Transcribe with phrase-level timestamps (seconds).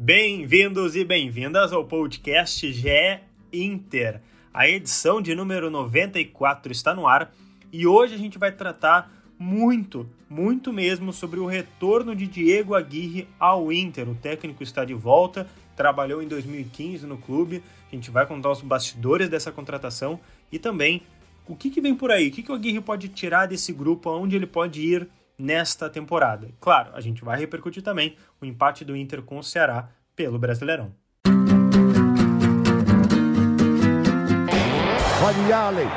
[0.00, 3.18] Bem-vindos e bem-vindas ao podcast GE
[3.52, 4.20] Inter.
[4.54, 7.34] A edição de número 94 está no ar
[7.72, 13.26] e hoje a gente vai tratar muito, muito mesmo sobre o retorno de Diego Aguirre
[13.40, 14.08] ao Inter.
[14.08, 17.60] O técnico está de volta, trabalhou em 2015 no clube.
[17.90, 20.20] A gente vai contar os bastidores dessa contratação
[20.52, 21.02] e também
[21.44, 24.08] o que, que vem por aí, o que, que o Aguirre pode tirar desse grupo,
[24.08, 25.08] aonde ele pode ir
[25.38, 26.48] nesta temporada.
[26.60, 30.92] Claro, a gente vai repercutir também o empate do Inter com o Ceará pelo Brasileirão.
[35.20, 35.88] Olha Allen,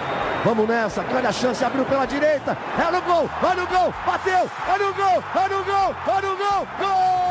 [0.43, 4.49] vamos nessa, grande a chance, abriu pela direita, é no gol, olha o gol, bateu,
[4.67, 7.21] olha o gol, olha o gol, olha o gol, gol!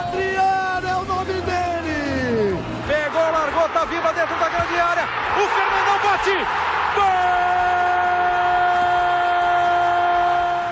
[0.00, 2.58] Adriano é o nome dele!
[2.86, 6.36] Pegou, largou, tá viva dentro da grande área, o Fernandão bate,
[6.96, 7.30] gol!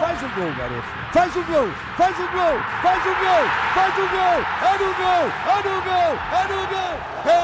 [0.01, 0.87] Faz o gol, garoto.
[1.13, 4.39] Faz o gol, faz o gol, faz o gol, faz o gol.
[4.63, 6.95] É no gol, é no gol, é no gol.
[7.27, 7.39] É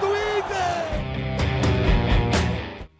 [0.00, 0.06] do
[0.38, 0.84] Inter.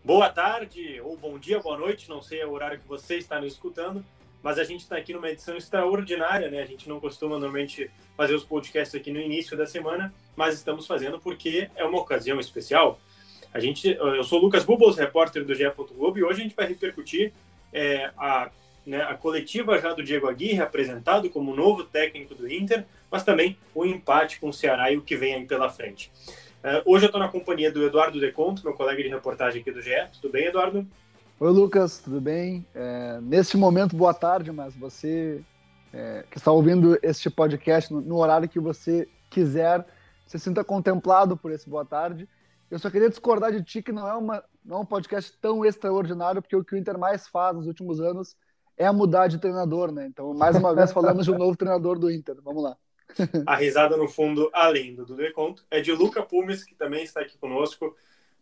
[0.05, 3.53] Boa tarde, ou bom dia, boa noite, não sei o horário que você está nos
[3.53, 4.05] escutando,
[4.43, 6.63] mas a gente está aqui numa edição extraordinária, né?
[6.63, 10.85] A gente não costuma normalmente fazer os podcasts aqui no início da semana, mas estamos
[10.85, 12.99] fazendo porque é uma ocasião especial.
[13.55, 15.63] A gente, eu sou o Lucas Bubos, repórter do GE.
[15.97, 17.33] Globo, e hoje a gente vai repercutir
[17.75, 18.51] é, a,
[18.87, 23.59] né, a coletiva já do Diego Aguirre, apresentado como novo técnico do Inter, mas também
[23.75, 26.11] o empate com o Ceará e o que vem aí pela frente.
[26.63, 29.83] É, hoje eu estou na companhia do Eduardo Deconto, meu colega de reportagem aqui do
[29.83, 29.91] GE.
[30.21, 30.87] Tudo bem, Eduardo?
[31.39, 32.65] Oi, Lucas, tudo bem?
[32.75, 35.43] É, neste momento, boa tarde, mas você
[35.93, 39.85] é, que está ouvindo este podcast no, no, horário que você quiser,
[40.27, 42.29] se sinta contemplado por esse boa tarde.
[42.71, 45.65] Eu só queria discordar de ti que não é uma, não é um podcast tão
[45.65, 48.37] extraordinário, porque o que o Inter mais faz nos últimos anos
[48.77, 50.07] é mudar de treinador, né?
[50.07, 52.37] Então, mais uma vez, falamos de um novo treinador do Inter.
[52.43, 52.77] Vamos lá.
[53.47, 57.21] A risada no fundo, além do Dudu Conto, é de Luca Pumes, que também está
[57.21, 57.95] aqui conosco,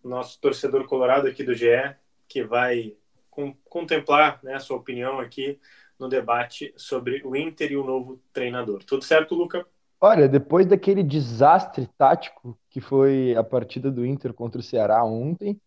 [0.03, 1.95] nosso torcedor colorado aqui do GE,
[2.29, 2.95] que vai
[3.31, 5.59] com, contemplar né, a sua opinião aqui
[5.99, 8.83] no debate sobre o Inter e o novo treinador.
[8.85, 9.67] Tudo certo, Luca?
[10.01, 15.61] Olha, depois daquele desastre tático que foi a partida do Inter contra o Ceará ontem,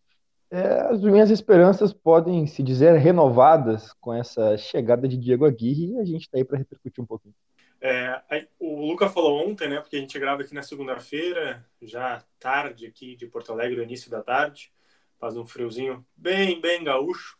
[0.55, 5.99] é, as minhas esperanças podem se dizer renovadas com essa chegada de Diego Aguirre e
[5.99, 7.35] a gente está aí para repercutir um pouquinho.
[7.81, 9.81] É, o Luca falou ontem, né?
[9.81, 14.23] Porque a gente grava aqui na segunda-feira, já tarde aqui de Porto Alegre, início da
[14.23, 14.71] tarde,
[15.19, 17.37] faz um friozinho bem, bem gaúcho.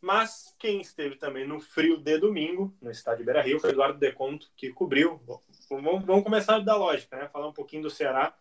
[0.00, 4.50] Mas quem esteve também no frio de domingo, no estádio Beira Rio, foi Eduardo Deconto,
[4.56, 5.20] que cobriu.
[5.68, 7.28] Vamos, vamos começar da lógica, né?
[7.28, 8.34] Falar um pouquinho do Ceará,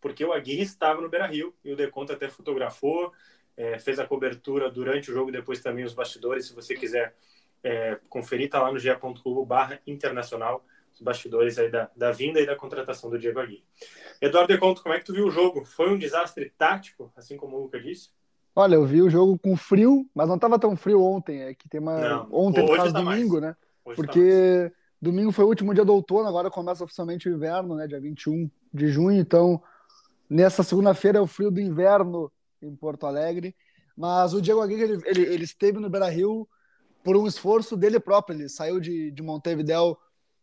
[0.00, 3.12] porque o Aguirre estava no Beira Rio e o Deconto até fotografou,
[3.58, 6.46] é, fez a cobertura durante o jogo, depois também os bastidores.
[6.46, 7.12] Se você quiser
[7.62, 10.64] é, conferir, tá lá no ge.clube barra internacional,
[10.94, 13.64] os bastidores aí da, da vinda e da contratação do Diego Aguirre.
[14.22, 15.64] Eduardo de Conto, como é que tu viu o jogo?
[15.64, 18.10] Foi um desastre tático, assim como o Luca disse?
[18.54, 21.42] Olha, eu vi o jogo com frio, mas não estava tão frio ontem.
[21.42, 21.98] É que tem uma.
[21.98, 23.42] Não, ontem, por causa tá domingo, mais.
[23.42, 23.56] né?
[23.84, 27.34] Hoje tá Porque tá domingo foi o último dia do outono, agora começa oficialmente o
[27.34, 27.88] inverno, né?
[27.88, 29.18] Dia 21 de junho.
[29.18, 29.60] Então,
[30.30, 32.32] nessa segunda-feira é o frio do inverno
[32.62, 33.54] em Porto Alegre.
[33.96, 36.48] Mas o Diego Aguirre, ele, ele, ele esteve no Beira-Rio
[37.02, 38.38] por um esforço dele próprio.
[38.38, 39.98] Ele saiu de, de Montevidéu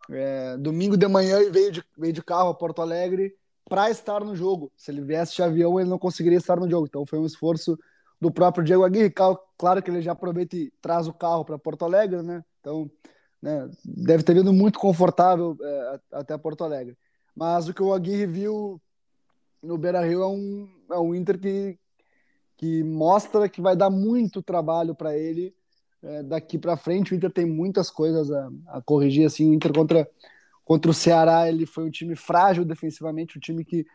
[0.10, 3.34] é, domingo de manhã e veio de, veio de carro a Porto Alegre
[3.68, 4.72] para estar no jogo.
[4.76, 6.86] Se ele viesse de avião, ele não conseguiria estar no jogo.
[6.88, 7.78] Então foi um esforço
[8.20, 9.14] do próprio Diego Aguirre.
[9.58, 12.44] Claro que ele já aproveita e traz o carro para Porto Alegre, né?
[12.60, 12.90] Então
[13.42, 16.98] né, deve ter vindo muito confortável é, até Porto Alegre.
[17.36, 18.82] Mas o que o Aguirre viu
[19.62, 21.78] no Beira Rio é um, é um Inter que,
[22.58, 25.54] que mostra que vai dar muito trabalho para ele
[26.02, 27.14] é, daqui para frente.
[27.14, 29.26] O Inter tem muitas coisas a, a, corrigir.
[29.26, 30.10] Assim, o Inter contra,
[30.64, 33.86] contra o Ceará ele foi um time frágil defensivamente, um time que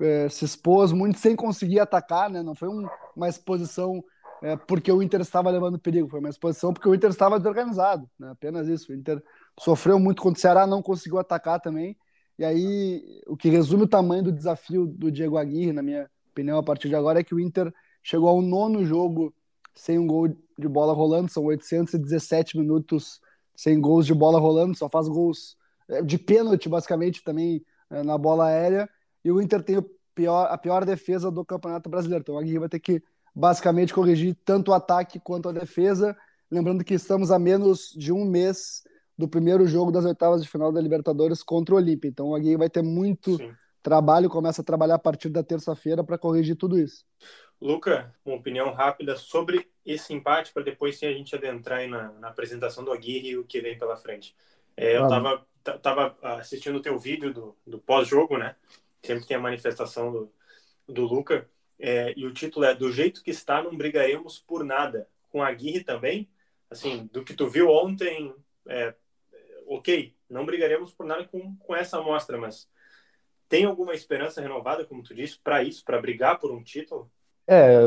[0.00, 2.42] é, se expôs muito sem conseguir atacar, né?
[2.42, 4.02] Não foi um, uma exposição
[4.42, 8.08] é, porque o Inter estava levando perigo, foi uma exposição porque o Inter estava desorganizado,
[8.18, 8.30] né?
[8.30, 8.90] apenas isso.
[8.90, 9.22] O Inter
[9.58, 11.96] sofreu muito contra o Ceará, não conseguiu atacar também.
[12.38, 16.58] E aí, o que resume o tamanho do desafio do Diego Aguirre, na minha opinião,
[16.58, 17.70] a partir de agora, é que o Inter
[18.02, 19.34] chegou ao nono jogo
[19.74, 23.20] sem um gol de bola rolando, são 817 minutos
[23.56, 25.56] sem gols de bola rolando, só faz gols
[25.88, 28.88] é, de pênalti, basicamente, também é, na bola aérea.
[29.24, 32.22] E o Inter tem pior, a pior defesa do Campeonato Brasileiro.
[32.22, 33.02] Então, o Aguirre vai ter que,
[33.34, 36.16] basicamente, corrigir tanto o ataque quanto a defesa.
[36.50, 38.82] Lembrando que estamos a menos de um mês
[39.20, 42.08] do primeiro jogo das oitavas de final da Libertadores contra o Olímpia.
[42.08, 43.52] Então o Aguirre vai ter muito Sim.
[43.82, 47.04] trabalho, começa a trabalhar a partir da terça-feira para corrigir tudo isso.
[47.60, 52.28] Luca, uma opinião rápida sobre esse empate, para depois sim a gente adentrar na, na,
[52.28, 54.34] apresentação do Aguirre e o que vem pela frente.
[54.76, 55.46] É, eu estava
[55.82, 58.56] tava assistindo o teu vídeo do, do pós-jogo, né?
[59.02, 60.32] Sempre tem a manifestação do,
[60.88, 61.48] do Luca.
[61.78, 65.08] É, e o título é Do jeito que está, não brigaremos por nada.
[65.30, 66.28] Com a Aguirre também,
[66.70, 68.34] assim, do que tu viu ontem,
[68.66, 68.94] é,
[69.66, 72.68] ok, não brigaremos por nada com, com essa amostra, mas
[73.48, 77.10] tem alguma esperança renovada, como tu disse, para isso, para brigar por um título?
[77.50, 77.82] É,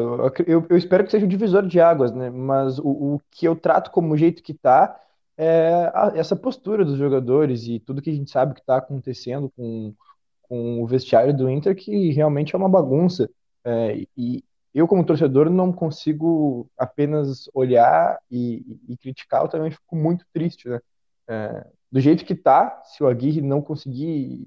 [0.46, 2.30] eu, eu, espero que seja um divisor de águas, né?
[2.30, 5.00] Mas o, o que eu trato como jeito que tá
[5.38, 9.50] é a, essa postura dos jogadores e tudo que a gente sabe que está acontecendo
[9.56, 9.94] com,
[10.42, 13.30] com o vestiário do Inter, que realmente é uma bagunça.
[13.64, 14.44] É, e
[14.74, 20.68] eu, como torcedor, não consigo apenas olhar e, e criticar, eu também fico muito triste,
[20.68, 20.82] né?
[21.26, 24.46] É, do jeito que tá, se o Aguirre não conseguir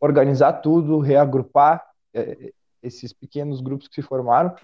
[0.00, 4.54] organizar tudo, reagrupar é, esses pequenos grupos que se formaram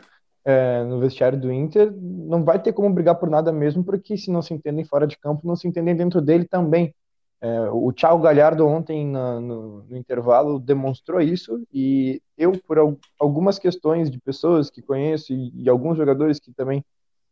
[0.44, 4.30] é, no vestiário do Inter, não vai ter como brigar por nada mesmo, porque se
[4.30, 6.94] não se entendem fora de campo, não se entendem dentro dele também.
[7.40, 12.96] É, o Thiago Galhardo ontem na, no, no, intervalo demonstrou isso e eu, por al
[13.20, 16.82] algumas questões de pessoas que conheço e, e alguns jogadores que também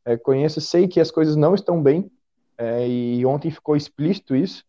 [0.04, 2.10] é, conheço, sei que as coisas não estão bem
[2.58, 4.62] é, e ontem ficou explícito isso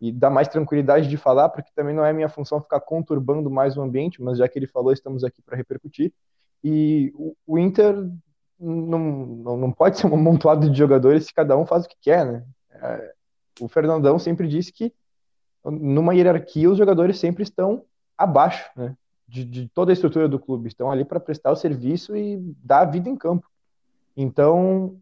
[0.00, 3.76] e dá mais tranquilidade de falar, porque também não é minha função ficar conturbando mais
[3.76, 6.12] o ambiente, mas já que ele falou, estamos aqui para repercutir.
[6.62, 7.94] E o, o Inter
[8.58, 11.96] não, não, não, pode ser um amontoado de jogadores se cada um faz o que
[12.00, 12.44] quer, né?
[12.72, 13.14] É,
[13.60, 14.92] o Fernandão sempre disse que
[15.64, 17.84] numa hierarquia os jogadores sempre estão
[18.16, 18.96] abaixo, né?
[19.28, 22.82] De, de toda a estrutura do clube, estão ali para prestar o serviço e dar
[22.82, 23.48] a vida em campo.
[24.16, 25.00] Então,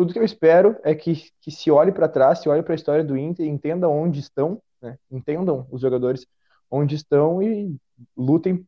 [0.00, 2.74] tudo que eu espero é que, que se olhe para trás, se olhe para a
[2.74, 4.96] história do Inter, entenda onde estão, né?
[5.10, 6.26] entendam os jogadores
[6.70, 7.76] onde estão e
[8.16, 8.66] lutem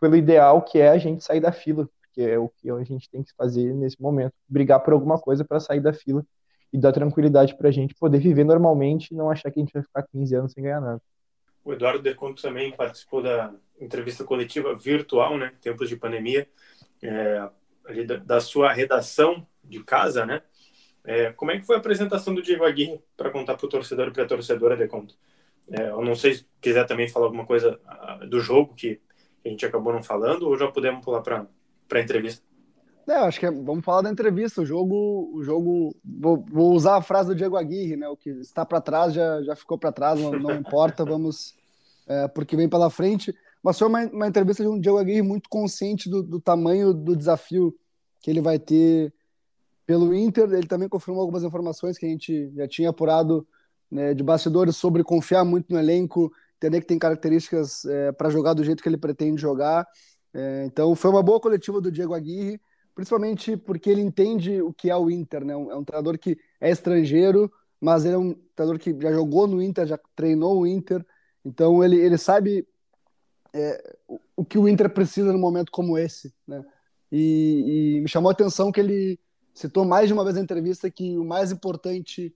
[0.00, 3.08] pelo ideal que é a gente sair da fila, porque é o que a gente
[3.08, 6.26] tem que fazer nesse momento, brigar por alguma coisa para sair da fila
[6.72, 9.72] e dar tranquilidade para a gente poder viver normalmente e não achar que a gente
[9.72, 11.00] vai ficar 15 anos sem ganhar nada.
[11.64, 16.48] O Eduardo De Conto também participou da entrevista coletiva virtual, né, tempos de pandemia,
[17.00, 17.48] é,
[17.86, 20.42] ali da, da, sua redação de casa, né,
[21.04, 24.08] é, como é que foi a apresentação do Diego Aguirre para contar para o torcedor
[24.08, 25.14] e para a torcedora de conta?
[25.70, 29.00] É, eu não sei se quiser também falar alguma coisa ah, do jogo que
[29.44, 31.46] a gente acabou não falando ou já podemos pular para
[31.92, 32.44] a entrevista.
[33.08, 34.62] É, acho que é, vamos falar da entrevista.
[34.62, 38.08] O jogo, o jogo vou, vou, usar a frase do Diego Aguirre, né?
[38.08, 41.54] O que está para trás já, já ficou para trás, não, não importa, vamos
[42.06, 43.34] é, porque vem pela frente.
[43.62, 47.16] Mas foi uma, uma entrevista de um Diego Aguirre muito consciente do, do tamanho do
[47.16, 47.74] desafio
[48.20, 49.12] que ele vai ter
[49.92, 50.50] pelo Inter.
[50.54, 53.46] Ele também confirmou algumas informações que a gente já tinha apurado
[53.90, 58.54] né, de bastidores sobre confiar muito no elenco, entender que tem características é, para jogar
[58.54, 59.86] do jeito que ele pretende jogar.
[60.32, 62.58] É, então foi uma boa coletiva do Diego Aguirre,
[62.94, 65.44] principalmente porque ele entende o que é o Inter.
[65.44, 65.52] Né?
[65.52, 69.60] É um treinador que é estrangeiro, mas ele é um treinador que já jogou no
[69.60, 71.04] Inter, já treinou o Inter.
[71.44, 72.66] Então ele, ele sabe
[73.52, 73.94] é,
[74.34, 76.32] o que o Inter precisa num momento como esse.
[76.48, 76.64] Né?
[77.10, 79.20] E, e me chamou a atenção que ele
[79.54, 82.34] citou mais de uma vez na entrevista que o mais importante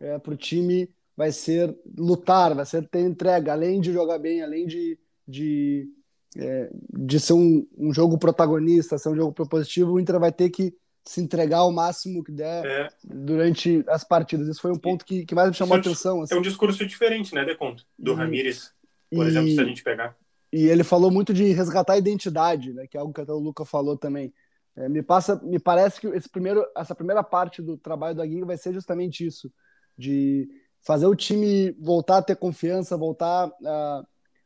[0.00, 4.42] é, para o time vai ser lutar, vai ser ter entrega, além de jogar bem,
[4.42, 5.88] além de, de,
[6.36, 10.50] é, de ser um, um, jogo protagonista, ser um jogo propositivo, o Inter vai ter
[10.50, 10.74] que
[11.06, 12.88] se entregar ao máximo que der é.
[13.04, 14.48] durante as partidas.
[14.48, 16.22] Isso foi um ponto que, que mais me chamou a atenção.
[16.22, 16.34] Assim.
[16.34, 17.84] É um discurso diferente, né, Deconto?
[17.98, 18.72] Do e, Ramires,
[19.10, 20.16] por e, exemplo, se a gente pegar.
[20.52, 23.38] E ele falou muito de resgatar a identidade, né, que é algo que até o
[23.38, 24.32] Luca falou também.
[24.76, 28.44] É, me passa, me parece que esse primeiro, essa primeira parte do trabalho da Giga
[28.44, 29.52] vai ser justamente isso,
[29.96, 30.48] de
[30.80, 34.04] fazer o time voltar a ter confiança, voltar a,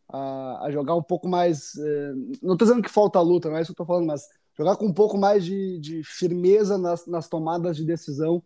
[0.08, 1.74] a, a jogar um pouco mais.
[1.76, 4.28] É, não estou dizendo que falta luta, não é isso que eu estou falando, mas
[4.56, 8.42] jogar com um pouco mais de, de firmeza nas, nas tomadas de decisão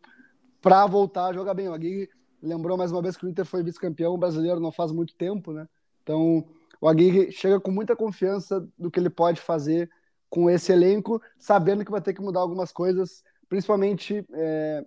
[0.60, 1.68] para voltar a jogar bem.
[1.68, 2.08] O Aguirre
[2.42, 5.66] lembrou mais uma vez que o Inter foi vice-campeão brasileiro não faz muito tempo, né?
[6.02, 6.44] Então
[6.80, 9.90] o Aguirre chega com muita confiança do que ele pode fazer
[10.32, 14.82] com esse elenco, sabendo que vai ter que mudar algumas coisas, principalmente é,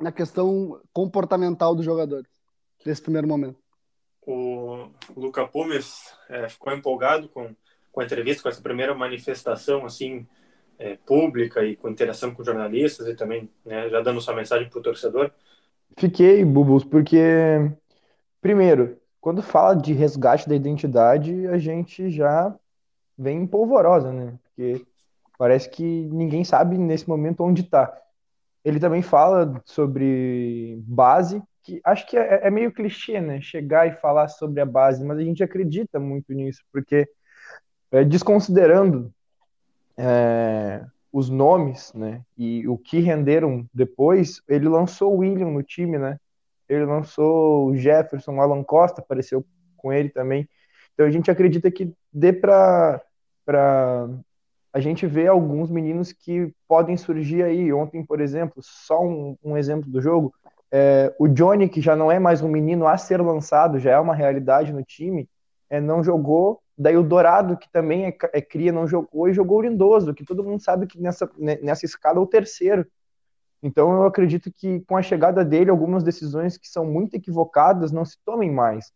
[0.00, 2.26] na questão comportamental dos jogadores,
[2.82, 3.58] nesse primeiro momento.
[4.26, 7.54] O Luca Pumes é, ficou empolgado com,
[7.92, 10.26] com a entrevista, com essa primeira manifestação assim
[10.78, 14.78] é, pública e com interação com jornalistas e também né, já dando sua mensagem para
[14.78, 15.30] o torcedor.
[15.98, 17.20] Fiquei, Bubus, porque,
[18.40, 22.56] primeiro, quando fala de resgate da identidade, a gente já
[23.18, 24.38] vem polvorosa, né?
[24.62, 24.86] Porque
[25.36, 27.92] parece que ninguém sabe nesse momento onde está.
[28.64, 33.40] Ele também fala sobre base, que acho que é, é, meio clichê, né?
[33.40, 37.08] Chegar e falar sobre a base, mas a gente acredita muito nisso, porque
[37.90, 39.12] é, desconsiderando
[39.96, 42.22] é, os nomes, né?
[42.38, 46.18] E o que renderam depois, ele lançou o William no time, né?
[46.68, 49.44] ele lançou o Jefferson, o Alan Costa apareceu
[49.76, 50.48] com ele também.
[50.94, 53.02] Então a gente acredita que dê para
[54.72, 57.72] a gente ver alguns meninos que podem surgir aí.
[57.72, 60.32] Ontem, por exemplo, só um, um exemplo do jogo,
[60.74, 63.98] é, o Johnny, que já não é mais um menino a ser lançado, já é
[63.98, 65.28] uma realidade no time,
[65.68, 66.62] é, não jogou.
[66.78, 70.24] Daí o Dourado, que também é, é cria, não jogou, e jogou o Lindoso, que
[70.24, 72.86] todo mundo sabe que nessa, né, nessa escala é o terceiro.
[73.62, 78.04] Então eu acredito que com a chegada dele, algumas decisões que são muito equivocadas não
[78.04, 78.90] se tomem mais.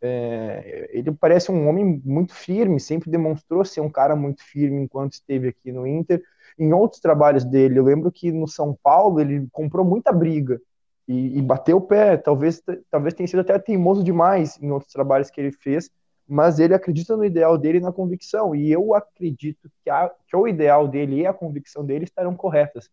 [0.00, 5.14] É, ele parece um homem muito firme, sempre demonstrou ser um cara muito firme enquanto
[5.14, 6.22] esteve aqui no Inter.
[6.58, 10.60] Em outros trabalhos dele, eu lembro que no São Paulo ele comprou muita briga
[11.06, 12.16] e, e bateu o pé.
[12.16, 15.90] Talvez, talvez tenha sido até teimoso demais em outros trabalhos que ele fez,
[16.26, 18.54] mas ele acredita no ideal dele e na convicção.
[18.54, 22.90] E eu acredito que, a, que o ideal dele e a convicção dele estarão corretas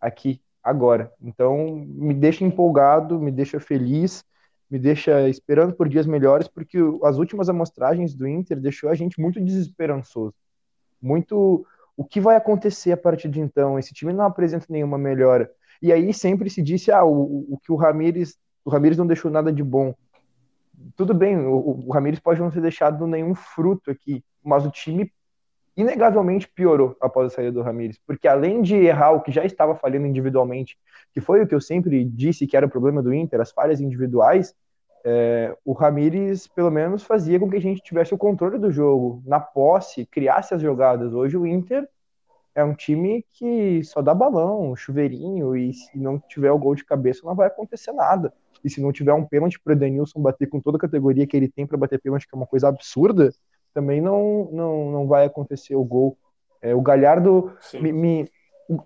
[0.00, 1.12] aqui, agora.
[1.22, 4.24] Então, me deixa empolgado, me deixa feliz,
[4.70, 9.20] me deixa esperando por dias melhores, porque as últimas amostragens do Inter deixou a gente
[9.20, 10.34] muito desesperançoso.
[11.00, 11.66] Muito.
[11.96, 13.78] O que vai acontecer a partir de então?
[13.78, 15.50] Esse time não apresenta nenhuma melhora.
[15.80, 19.30] E aí sempre se disse, ah, o, o que o Ramires, o Ramires não deixou
[19.30, 19.94] nada de bom.
[20.96, 25.12] Tudo bem, o, o Ramires pode não ter deixado nenhum fruto aqui, mas o time
[25.76, 29.74] inegavelmente piorou após a saída do Ramires, porque além de errar o que já estava
[29.74, 30.78] falhando individualmente,
[31.12, 33.80] que foi o que eu sempre disse que era o problema do Inter, as falhas
[33.80, 34.54] individuais,
[35.04, 39.22] é, o Ramires pelo menos fazia com que a gente tivesse o controle do jogo,
[39.26, 41.12] na posse, criasse as jogadas.
[41.12, 41.86] Hoje o Inter
[42.54, 46.84] é um time que só dá balão, chuveirinho, e se não tiver o gol de
[46.84, 48.32] cabeça não vai acontecer nada.
[48.64, 51.36] E se não tiver um pênalti para o Edenilson bater com toda a categoria que
[51.36, 53.30] ele tem para bater pênalti, que é uma coisa absurda,
[53.74, 56.16] também não, não, não vai acontecer o gol.
[56.62, 58.30] É, o Galhardo, me, me,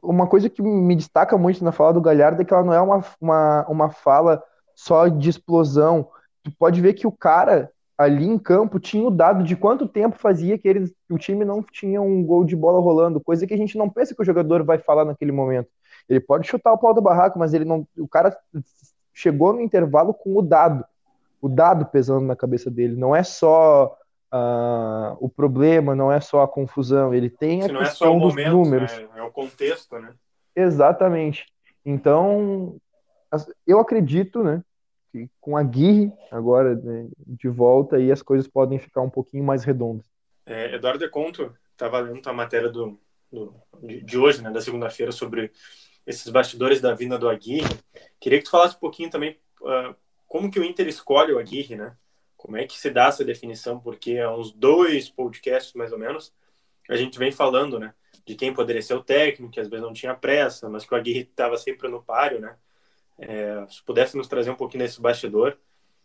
[0.03, 2.81] uma coisa que me destaca muito na fala do Galhardo é que ela não é
[2.81, 4.43] uma, uma, uma fala
[4.75, 6.09] só de explosão.
[6.43, 10.17] Tu pode ver que o cara ali em campo tinha o dado de quanto tempo
[10.17, 13.53] fazia que, eles, que o time não tinha um gol de bola rolando, coisa que
[13.53, 15.69] a gente não pensa que o jogador vai falar naquele momento.
[16.09, 17.87] Ele pode chutar o pau do barraco, mas ele não.
[17.99, 18.37] O cara
[19.13, 20.85] chegou no intervalo com o dado.
[21.41, 22.97] O dado pesando na cabeça dele.
[22.97, 23.98] Não é só
[24.33, 28.17] uh, o problema, não é só a confusão, ele tem a não questão é só
[28.17, 28.93] o dos momento, números.
[28.93, 29.09] Né?
[29.17, 30.15] É o contexto, né?
[30.55, 31.47] Exatamente.
[31.85, 32.77] Então,
[33.67, 34.63] eu acredito, né,
[35.11, 39.45] que com a Guirre agora né, de volta aí as coisas podem ficar um pouquinho
[39.45, 40.07] mais redondas.
[40.45, 42.99] É, Eduardo De Conto estava lendo a matéria do,
[43.31, 45.53] do, de hoje, né, da segunda-feira, sobre
[46.07, 47.69] esses bastidores da vinda do Aguirre.
[48.19, 49.95] Queria que tu falasse um pouquinho também uh,
[50.27, 51.95] como que o Inter escolhe o Aguirre, né?
[52.39, 53.81] Como é que se dá essa definição?
[53.81, 56.33] Porque há uns dois podcasts, mais ou menos,
[56.89, 57.93] a gente vem falando, né?
[58.25, 60.97] De quem poderia ser o técnico, que às vezes não tinha pressa, mas que o
[60.97, 62.57] Aguirre estava sempre no páreo, né?
[63.19, 65.59] É, se pudesse nos trazer um pouquinho desse bastidor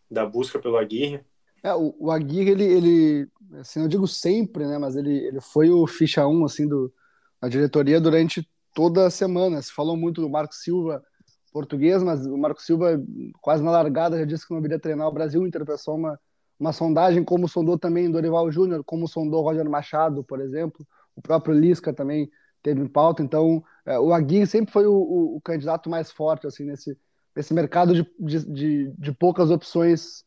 [0.10, 1.24] da busca pelo Aguirre.
[1.62, 3.28] É, o, o Aguirre, ele, ele,
[3.60, 4.80] assim, eu digo sempre, né?
[4.80, 6.92] Mas ele, ele foi o ficha 1, assim, do,
[7.40, 9.62] da diretoria durante toda a semana.
[9.62, 11.04] Se falou muito do Marco Silva
[11.54, 13.00] português, mas o Marco Silva,
[13.40, 15.42] quase na largada, já disse que não viria treinar o Brasil.
[15.42, 16.20] O Inter uma,
[16.60, 20.86] uma sondagem, como sondou também Dorival Júnior, como sondou Roger Machado, por exemplo.
[21.16, 22.30] O próprio Lisca também
[22.64, 23.22] teve em pauta.
[23.22, 26.98] Então, é, o Aguirre sempre foi o, o, o, candidato mais forte assim nesse,
[27.36, 30.24] nesse mercado de, de, de, de poucas opções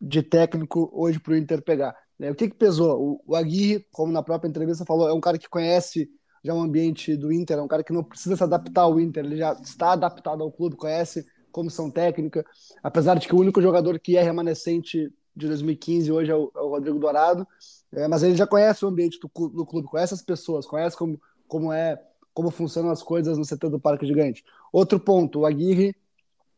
[0.00, 1.96] de técnico hoje para o Inter pegar.
[2.20, 3.20] É, o que, que pesou?
[3.26, 6.10] O, o Aguirre, como na própria entrevista falou, é um cara que conhece
[6.44, 9.24] já o ambiente do Inter, é um cara que não precisa se adaptar ao Inter,
[9.24, 12.44] ele já está adaptado ao clube, conhece comissão técnica,
[12.82, 16.60] apesar de que o único jogador que é remanescente de 2015 hoje é o, é
[16.60, 17.46] o Rodrigo Dourado,
[17.92, 21.18] é, mas ele já conhece o ambiente do, do, clube, conhece as pessoas, conhece como,
[21.48, 22.00] como é,
[22.34, 24.44] como funcionam as coisas no setor do Parque Gigante.
[24.72, 25.96] Outro ponto, o Aguirre,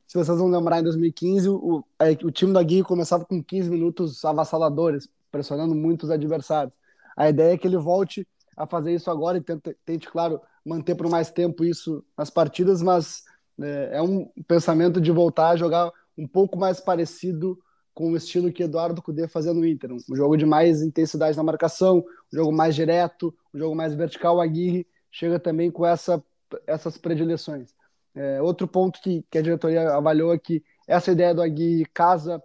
[0.06, 1.84] se vocês vão lembrar, em 2015, o,
[2.24, 6.72] o time do Aguirre começava com 15 minutos avassaladores, pressionando muitos adversários.
[7.16, 8.26] A ideia é que ele volte
[8.56, 12.82] a fazer isso agora e tente, tente claro, manter por mais tempo isso nas partidas,
[12.82, 13.24] mas
[13.60, 17.58] é, é, um pensamento de voltar a jogar um pouco mais parecido
[17.92, 19.90] com o estilo que Eduardo Cudê fazia no Inter.
[19.92, 21.98] Um jogo de mais intensidade na marcação,
[22.32, 24.36] um jogo mais direto, um jogo mais vertical.
[24.36, 26.22] O Aguirre chega também com essa,
[26.66, 27.74] essas predileções.
[28.14, 32.42] É, outro ponto que, que a diretoria avaliou é que essa ideia do Aguirre casa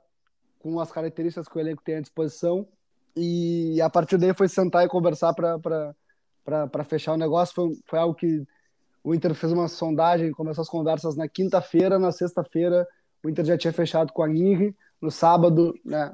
[0.59, 2.67] com as características que o elenco tem à disposição
[3.15, 5.95] e a partir daí foi sentar e conversar para
[6.43, 7.53] para fechar o negócio.
[7.53, 8.43] Foi, foi algo que
[9.03, 12.87] o Inter fez uma sondagem, começou as conversas na quinta-feira, na sexta-feira
[13.23, 16.11] o Inter já tinha fechado com a Aguirre, no sábado né,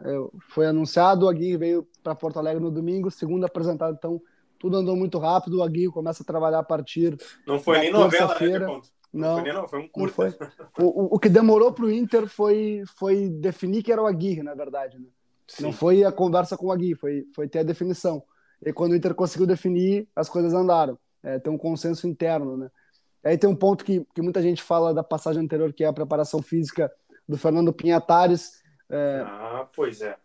[0.50, 4.22] foi anunciado, o Aguirre veio para Porto Alegre no domingo, segunda apresentado, então
[4.60, 8.36] tudo andou muito rápido, o Aguirre começa a trabalhar a partir Não foi nem novela,
[8.40, 8.82] né, Não,
[9.14, 10.16] não foi, não, foi um curto.
[10.16, 10.34] Foi.
[10.80, 14.54] O, o, que demorou para o Inter foi, foi definir que era o Aguirre, na
[14.54, 15.00] verdade.
[15.00, 15.08] Né?
[15.62, 18.22] Não foi a conversa com o Aguirre, foi, foi ter a definição.
[18.66, 20.98] E quando o Inter conseguiu definir, as coisas andaram.
[21.24, 22.70] É, tem um consenso interno, né?
[23.24, 25.94] Aí tem um ponto que, que muita gente fala da passagem anterior, que é a
[25.94, 26.92] preparação física
[27.28, 28.62] do Fernando Pinhatares.
[28.90, 30.16] É, ah, pois é.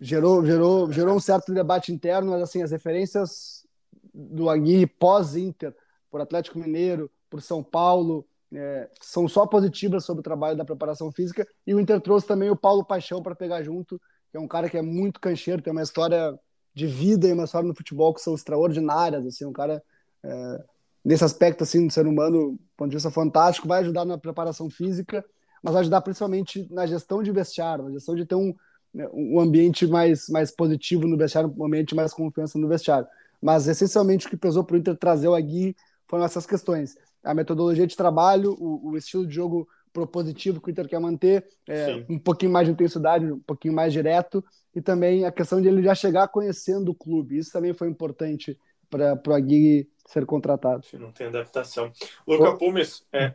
[0.00, 3.64] Gerou, gerou, gerou um certo debate interno, mas assim, as referências
[4.12, 5.74] do Aguirre pós-Inter,
[6.10, 11.10] por Atlético Mineiro, por São Paulo, é, são só positivas sobre o trabalho da preparação
[11.12, 11.46] física.
[11.66, 14.00] E o Inter trouxe também o Paulo Paixão para pegar junto,
[14.30, 16.38] que é um cara que é muito cancheiro, tem uma história
[16.74, 19.26] de vida e uma história no futebol que são extraordinárias.
[19.26, 19.82] Assim, um cara
[20.24, 20.64] é,
[21.04, 25.24] nesse aspecto assim do ser humano, ponto de vista fantástico, vai ajudar na preparação física,
[25.62, 28.54] mas vai ajudar principalmente na gestão de vestiário, na gestão de ter um,
[28.92, 33.06] né, um ambiente mais, mais positivo no vestiário, um ambiente mais confiança no vestiário.
[33.40, 35.76] Mas essencialmente o que pesou para o Inter trazer o Agui
[36.06, 40.70] foram essas questões a metodologia de trabalho, o, o, estilo de jogo propositivo que o
[40.70, 44.44] Inter quer manter, é, um pouquinho mais de intensidade, um pouquinho mais direto,
[44.74, 47.38] e também a questão de ele já chegar conhecendo o clube.
[47.38, 48.58] Isso também foi importante
[48.88, 50.82] para o Aguirre ser contratado.
[50.94, 51.90] Não tem adaptação.
[52.26, 53.34] Luca Pumes, é,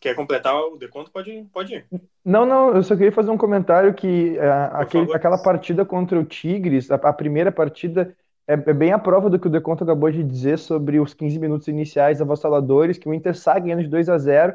[0.00, 1.10] quer completar o deconto?
[1.10, 1.86] Pode ir, pode ir.
[2.24, 6.24] Não, não, eu só queria fazer um comentário que é, aquele, aquela partida contra o
[6.24, 8.16] Tigres, a, a primeira partida
[8.48, 11.38] é, é, bem a prova do que o Deconto acabou de dizer sobre os 15
[11.38, 14.54] minutos iniciais avassaladores, que o Inter sai ganhando de 2 a 0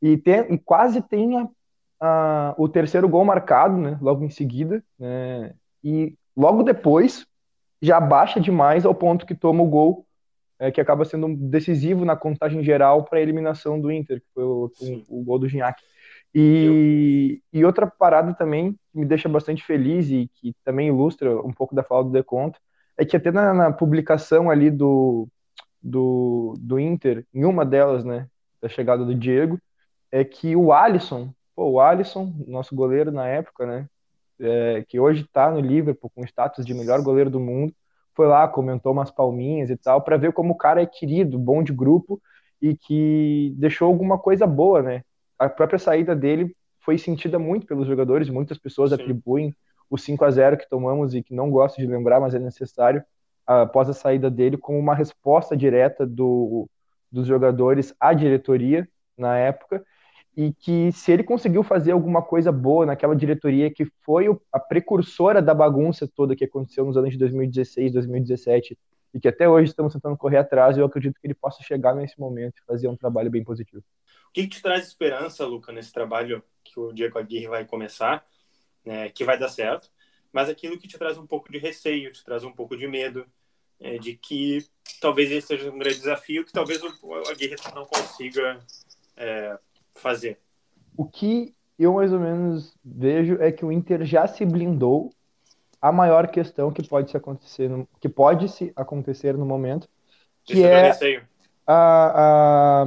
[0.00, 1.48] e, tem, e quase tem a,
[2.00, 7.26] a, o terceiro gol marcado, né, logo em seguida, né, e logo depois
[7.82, 10.06] já baixa demais ao ponto que toma o gol
[10.60, 14.44] é, que acaba sendo decisivo na contagem geral para a eliminação do Inter, que foi
[14.44, 14.70] o,
[15.08, 15.82] o, o gol do Gignac.
[16.34, 21.52] E, e, outra parada também que me deixa bastante feliz e que também ilustra um
[21.52, 22.60] pouco da fala do Deconto
[22.96, 25.26] é que até na, na, publicação ali do,
[25.82, 28.28] do, do Inter, em uma delas, né,
[28.60, 29.58] da chegada do Diego,
[30.12, 33.86] é que o Alisson, pô, o Alisson, nosso goleiro na época, né,
[34.38, 37.74] é, que hoje está no Liverpool com status de melhor goleiro do mundo,
[38.14, 41.62] foi lá, comentou umas palminhas e tal, para ver como o cara é querido, bom
[41.62, 42.20] de grupo
[42.60, 45.02] e que deixou alguma coisa boa, né?
[45.38, 48.96] A própria saída dele foi sentida muito pelos jogadores, muitas pessoas Sim.
[48.96, 49.54] atribuem
[49.88, 53.02] o 5 a 0 que tomamos e que não gosto de lembrar, mas é necessário,
[53.46, 56.68] após a saída dele, como uma resposta direta do,
[57.10, 59.84] dos jogadores à diretoria na época,
[60.36, 65.42] e que se ele conseguiu fazer alguma coisa boa naquela diretoria que foi a precursora
[65.42, 68.78] da bagunça toda que aconteceu nos anos de 2016, 2017,
[69.12, 72.18] e que até hoje estamos tentando correr atrás, eu acredito que ele possa chegar nesse
[72.18, 73.82] momento e fazer um trabalho bem positivo.
[74.28, 78.24] O que, que te traz esperança, Luca, nesse trabalho que o Diego Aguirre vai começar?
[78.84, 79.90] né, que vai dar certo,
[80.32, 83.26] mas aquilo que te traz um pouco de receio, te traz um pouco de medo,
[83.78, 84.64] é, de que
[85.00, 88.60] talvez esse seja um grande desafio que talvez o, a Guerra não consiga
[89.16, 89.58] é,
[90.00, 90.38] fazer.
[90.96, 95.10] O que eu mais ou menos vejo é que o Inter já se blindou
[95.80, 99.88] a maior questão que pode se acontecer no, que pode se acontecer no momento
[100.44, 100.90] que é
[101.66, 102.84] a, a,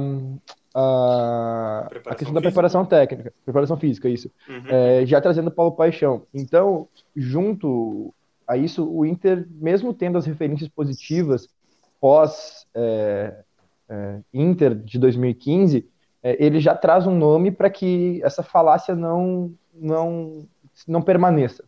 [0.74, 4.30] a, a questão da preparação técnica, preparação física, isso.
[4.48, 4.64] Uhum.
[4.68, 6.26] É, já trazendo Paulo Paixão.
[6.34, 8.12] Então, junto
[8.46, 11.48] a isso, o Inter, mesmo tendo as referências positivas
[12.00, 13.34] pós é,
[13.88, 15.93] é, Inter de 2015, é,
[16.24, 20.46] ele já traz um nome para que essa falácia não, não,
[20.88, 21.64] não permaneça.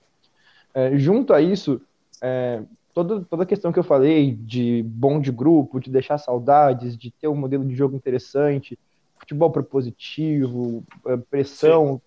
[0.75, 1.81] É, junto a isso,
[2.23, 2.62] é,
[2.95, 7.11] toda, toda a questão que eu falei de bom de grupo, de deixar saudades, de
[7.11, 8.79] ter um modelo de jogo interessante,
[9.19, 12.01] futebol propositivo, é, pressão,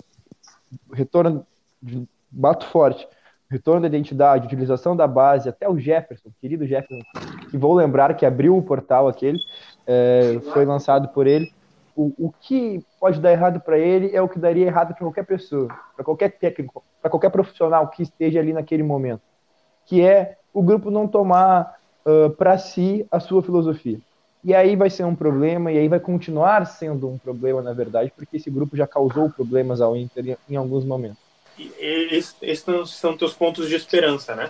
[0.72, 0.78] Sim.
[0.94, 1.46] retorno,
[1.82, 3.08] de, bato forte,
[3.50, 7.04] retorno da identidade, utilização da base, até o Jefferson, querido Jefferson,
[7.50, 9.40] que vou lembrar que abriu o portal aquele,
[9.88, 11.52] é, foi lançado por ele.
[12.00, 15.26] O, o que pode dar errado para ele é o que daria errado para qualquer
[15.26, 19.20] pessoa, para qualquer técnico, para qualquer profissional que esteja ali naquele momento,
[19.86, 24.00] que é o grupo não tomar uh, para si a sua filosofia.
[24.46, 28.14] E aí vai ser um problema, e aí vai continuar sendo um problema, na verdade,
[28.16, 31.20] porque esse grupo já causou problemas ao Inter em, alguns momentos.
[31.58, 34.50] E esses, são teus pontos de esperança, né?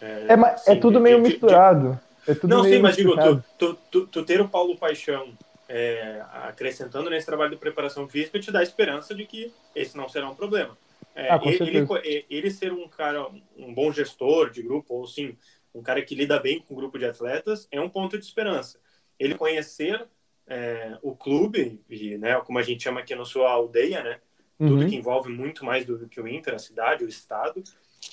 [0.00, 1.98] É, é, sim, é tudo meio de, misturado.
[2.24, 2.30] De...
[2.30, 5.30] É tudo não, sim, mas digo, tu, tu, tu, tu, ter o Paulo Paixão
[5.68, 10.28] é, acrescentando nesse trabalho de preparação física te dá esperança de que esse não será
[10.28, 10.76] um problema.
[11.14, 15.36] É, ah, ele, ele, ele, ser um cara, um bom gestor de grupo, ou sim,
[15.72, 18.78] um cara que lida bem com o grupo de atletas, é um ponto de esperança
[19.18, 20.06] ele conhecer
[20.46, 24.20] é, o clube, e, né, como a gente chama aqui na sua aldeia, né,
[24.58, 24.68] uhum.
[24.68, 27.62] tudo que envolve muito mais do que o Inter, a cidade, o estado,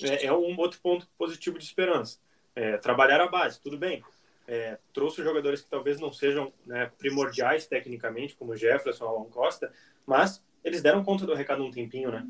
[0.02, 2.18] é, é um outro ponto positivo de esperança.
[2.54, 4.02] É, trabalhar a base, tudo bem.
[4.52, 9.72] É, trouxe jogadores que talvez não sejam né, primordiais tecnicamente, como Jefferson, Alan Costa,
[10.06, 12.22] mas eles deram conta do recado um tempinho, né?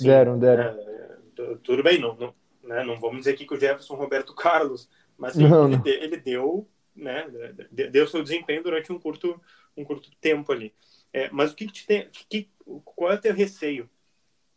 [0.00, 0.62] Deram, deram.
[0.62, 1.18] É,
[1.62, 4.88] tudo bem, não, não, né, não vamos dizer aqui que o Jefferson Roberto Carlos,
[5.18, 5.86] mas não, ele, não.
[5.86, 7.26] ele, deu, né,
[7.70, 9.38] deu seu desempenho durante um curto,
[9.76, 10.74] um curto tempo ali.
[11.12, 12.48] É, mas o que, que te tem, que,
[12.82, 13.90] qual é o teu receio?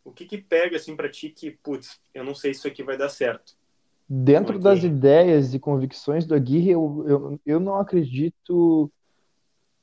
[0.02, 2.82] O que que pega assim para ti que, putz, eu não sei se isso aqui
[2.82, 3.54] vai dar certo?
[4.08, 8.90] Dentro das ideias e convicções do Aguirre, eu, eu, eu não acredito.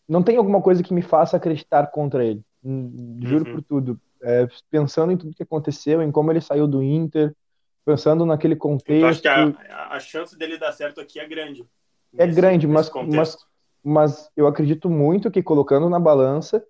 [0.08, 2.42] Não tem alguma coisa que me faça acreditar contra ele.
[2.64, 3.56] Hum, juro uhum.
[3.56, 4.02] por tudo.
[4.22, 7.36] É, pensando em tudo que aconteceu, em como ele saiu do Inter,
[7.86, 9.04] pensando naquele contexto.
[9.04, 11.68] Eu acho que a, a chance dele dar certo aqui é grande.
[12.18, 13.38] É nesse, grande, mas, mas,
[13.84, 16.64] mas eu acredito muito que colocando na balança,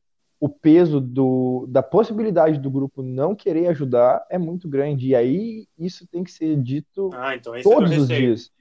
[0.44, 5.08] o peso do, da possibilidade do grupo não querer ajudar é muito grande.
[5.08, 8.52] E aí isso tem que ser dito ah, então todos é os dias.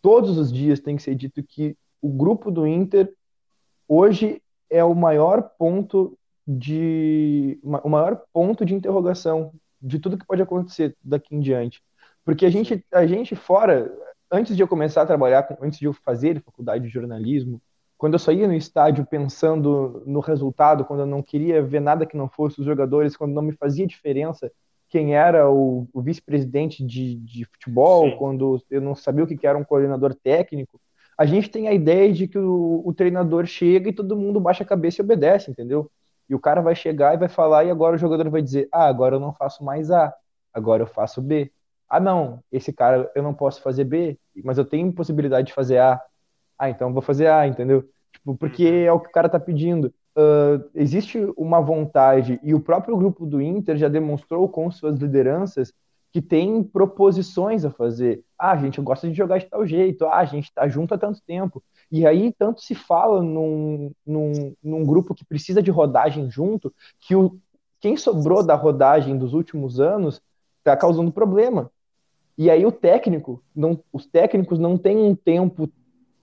[0.00, 3.12] Todos os dias tem que ser dito que o grupo do Inter
[3.88, 10.42] hoje é o maior ponto de o maior ponto de interrogação de tudo que pode
[10.42, 11.82] acontecer daqui em diante.
[12.24, 13.92] Porque a gente a gente fora
[14.30, 17.60] antes de eu começar a trabalhar, antes de eu fazer faculdade de jornalismo,
[17.98, 22.16] quando eu saía no estádio pensando no resultado, quando eu não queria ver nada que
[22.16, 24.50] não fosse os jogadores, quando não me fazia diferença
[24.88, 28.16] quem era o, o vice-presidente de, de, futebol, Sim.
[28.16, 30.80] quando eu não sabia o que era um coordenador técnico,
[31.18, 34.62] a gente tem a ideia de que o, o, treinador chega e todo mundo baixa
[34.62, 35.90] a cabeça e obedece, entendeu?
[36.28, 38.86] E o cara vai chegar e vai falar, e agora o jogador vai dizer: Ah,
[38.86, 40.14] agora eu não faço mais A,
[40.52, 41.50] agora eu faço B.
[41.88, 45.78] Ah, não, esse cara eu não posso fazer B, mas eu tenho possibilidade de fazer
[45.78, 46.00] A.
[46.58, 47.88] Ah, então vou fazer A, entendeu?
[48.12, 48.84] Tipo, porque uhum.
[48.86, 49.92] é o que o cara tá pedindo.
[50.16, 55.72] Uh, existe uma vontade, e o próprio grupo do Inter já demonstrou com suas lideranças
[56.16, 58.24] que tem proposições a fazer.
[58.38, 60.98] Ah, a gente gosta de jogar de tal jeito, ah, a gente tá junto há
[60.98, 61.62] tanto tempo.
[61.92, 67.14] E aí tanto se fala num, num, num grupo que precisa de rodagem junto, que
[67.14, 67.38] o,
[67.80, 70.22] quem sobrou da rodagem dos últimos anos
[70.58, 71.70] está causando problema.
[72.38, 75.70] E aí o técnico, não, os técnicos não têm um tempo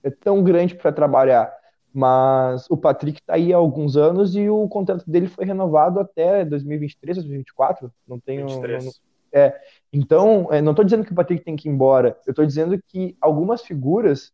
[0.04, 1.52] é tão grande para trabalhar.
[1.92, 6.44] Mas o Patrick está aí há alguns anos e o contrato dele foi renovado até
[6.44, 7.90] 2023, 2024.
[8.06, 8.48] Não tenho.
[8.48, 8.84] 23.
[8.84, 8.92] Não,
[9.32, 9.60] é,
[9.92, 12.16] então, é, não estou dizendo que o Patrick tem que ir embora.
[12.26, 14.32] Eu estou dizendo que algumas figuras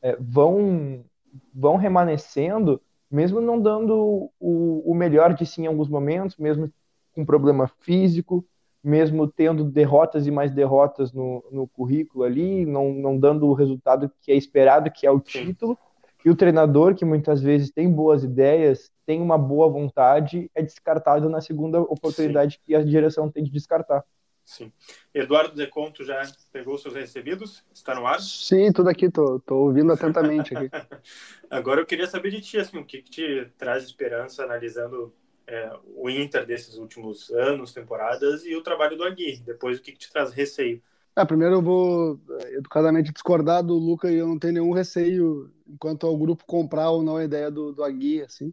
[0.00, 1.04] é, vão
[1.52, 6.70] vão remanescendo, mesmo não dando o, o melhor de si em alguns momentos, mesmo
[7.14, 8.44] com problema físico,
[8.82, 14.10] mesmo tendo derrotas e mais derrotas no, no currículo ali, não, não dando o resultado
[14.20, 15.78] que é esperado, que é o título.
[16.24, 21.28] E o treinador, que muitas vezes tem boas ideias, tem uma boa vontade, é descartado
[21.28, 22.60] na segunda oportunidade Sim.
[22.64, 24.04] que a direção tem de descartar.
[24.44, 24.72] Sim.
[25.14, 27.64] Eduardo Deconto já pegou seus recebidos?
[27.72, 28.20] Está no ar?
[28.20, 30.68] Sim, tudo aqui, tô, tô ouvindo atentamente aqui.
[31.50, 35.14] Agora eu queria saber de ti, assim, o que, que te traz esperança analisando
[35.52, 39.42] é, o Inter desses últimos anos, temporadas, e o trabalho do Aguirre.
[39.44, 40.82] Depois, o que, que te traz receio?
[41.14, 45.52] Ah, primeiro eu vou eh, educadamente discordar do Luca e eu não tenho nenhum receio
[45.68, 48.50] enquanto ao grupo comprar ou não a ideia do, do Agui, assim.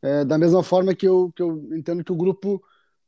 [0.00, 2.62] É, da mesma forma que eu, que eu entendo que o grupo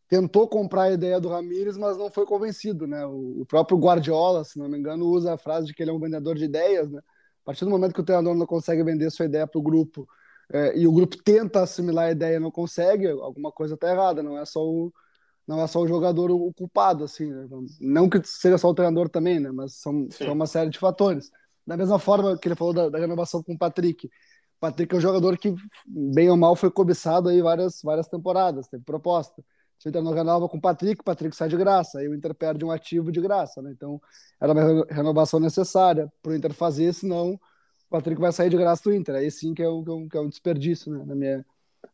[0.06, 3.06] tentou comprar a ideia do Ramires, mas não foi convencido, né?
[3.06, 5.94] O, o, próprio Guardiola, se não me engano, usa a frase de que ele é
[5.94, 7.00] um vendedor de ideias, né?
[7.42, 10.06] A partir do momento que o treinador não consegue vender sua ideia para o grupo
[10.52, 14.22] é, e o grupo tenta assimilar a ideia e não consegue, alguma coisa está errada,
[14.22, 14.92] não é só o,
[15.46, 17.46] não é só o jogador o, culpado, assim, né?
[17.80, 19.50] não que seja só o treinador também, né?
[19.50, 21.30] Mas são, são uma série de fatores.
[21.66, 24.06] Da mesma forma que ele falou da, da renovação com o Patrick.
[24.06, 24.10] O
[24.60, 25.54] Patrick é um jogador que,
[25.86, 29.42] bem ou mal, foi cobiçado aí várias, várias temporadas, teve proposta.
[29.78, 32.14] Se o Inter não renova com o Patrick, o Patrick sai de graça, aí o
[32.14, 33.70] Inter perde um ativo de graça, né?
[33.72, 34.00] Então,
[34.40, 37.38] era uma renovação necessária para o Inter fazer, senão
[37.90, 39.16] Patrick vai sair de graça do Inter.
[39.16, 41.04] Aí sim que é um, que é um desperdício, né?
[41.04, 41.46] na, minha,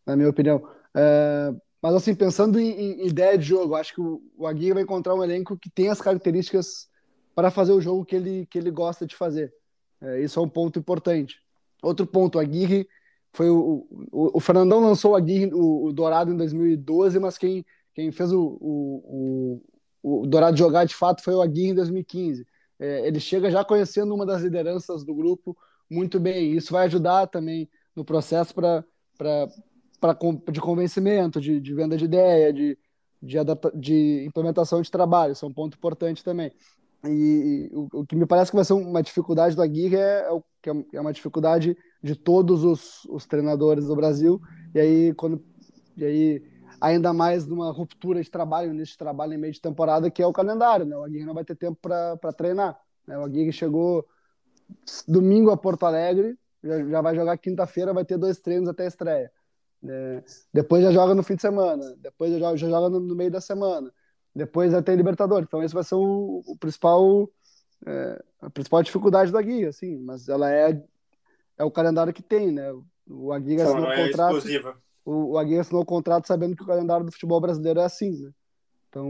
[0.06, 0.62] na minha opinião.
[0.94, 4.82] É, mas, assim, pensando em, em, ideia de jogo, acho que o, o Aguirre vai
[4.82, 6.88] encontrar um elenco que tem as características
[7.34, 9.52] para fazer o jogo que ele, que ele gosta de fazer.
[10.00, 11.36] É, isso é um ponto importante.
[11.82, 12.86] Outro ponto, o Aguirre
[13.32, 17.64] foi o, o, o Fernandão lançou o Aguirre, o, o, Dourado em 2012, mas quem,
[17.94, 19.62] quem fez o, o,
[20.02, 22.46] o, Dourado jogar de fato foi o Aguirre em 2015.
[22.78, 25.56] É, ele chega já conhecendo uma das lideranças do grupo
[25.90, 26.52] muito bem.
[26.52, 28.84] Isso vai ajudar também no processo para
[30.50, 32.78] de convencimento, de, de venda de ideia, de,
[33.22, 35.32] de, adapta, de implementação de trabalho.
[35.32, 36.52] Isso é um ponto importante também.
[37.04, 40.20] E, e o, o, que me parece que vai ser uma dificuldade do Aguirre é,
[40.20, 44.40] é, que é, é uma dificuldade de todos os, os treinadores do Brasil.
[44.74, 45.42] E aí, quando,
[45.96, 46.42] e aí,
[46.80, 50.32] ainda mais numa ruptura de trabalho, nesse trabalho em meio de temporada, que é o
[50.32, 50.86] calendário.
[50.86, 50.96] Né?
[50.96, 52.78] O Aguirre não vai ter tempo para treinar.
[53.06, 53.18] Né?
[53.18, 54.06] O Aguirre chegou
[55.06, 58.88] domingo a Porto Alegre, já, já vai jogar quinta-feira, vai ter dois treinos até a
[58.88, 59.32] estreia.
[59.82, 63.16] É, depois já joga no fim de semana, depois já joga, já joga no, no,
[63.16, 63.90] meio da semana,
[64.34, 65.46] depois já tem Libertadores.
[65.46, 67.28] Então esse vai ser o, o principal
[67.86, 70.82] é, a principal dificuldade da guia, assim, mas ela é
[71.60, 72.72] é o calendário que tem, né?
[73.06, 74.36] O Aguirre assinou o é contrato.
[74.36, 74.76] Exclusiva.
[75.04, 78.10] O, o Aguirre assinou o contrato sabendo que o calendário do futebol brasileiro é assim,
[78.18, 78.30] né?
[78.88, 79.06] Então,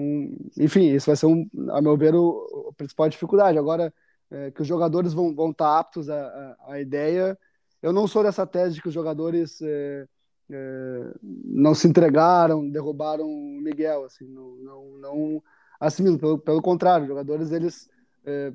[0.59, 3.57] enfim, isso vai ser, um, a meu ver, o, a principal dificuldade.
[3.57, 3.95] Agora,
[4.31, 7.39] é, que os jogadores vão, estar aptos à, à, à, ideia.
[7.83, 10.07] Eu não sou dessa tese de que os jogadores é,
[10.51, 15.43] é, não se entregaram, derrubaram o Miguel, assim, não, não, não
[15.81, 17.89] assim, pelo, pelo contrário, os jogadores, eles,
[18.25, 18.53] é,